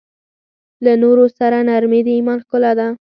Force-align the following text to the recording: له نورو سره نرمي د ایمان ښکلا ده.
له 0.85 0.93
نورو 1.03 1.25
سره 1.37 1.57
نرمي 1.67 2.01
د 2.05 2.07
ایمان 2.17 2.37
ښکلا 2.45 2.71
ده. 2.79 2.87